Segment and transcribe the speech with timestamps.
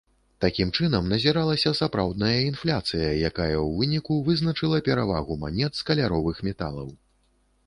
[0.43, 6.91] Такім чынам назіралася сапраўдная інфляцыя, якая ў выніку вызначыла перавагу манет з каляровых металаў.